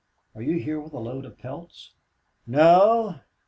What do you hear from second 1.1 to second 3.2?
of pelts?" "No.